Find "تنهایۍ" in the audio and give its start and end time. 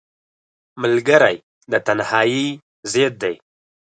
1.85-2.47